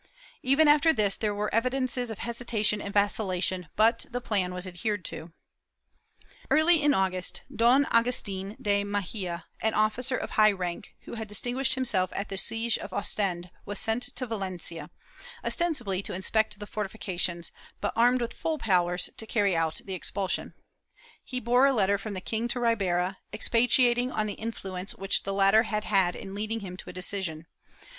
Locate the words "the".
4.09-4.19, 12.29-12.37, 16.57-16.65, 19.85-19.93, 22.15-22.21, 24.25-24.33, 25.21-25.33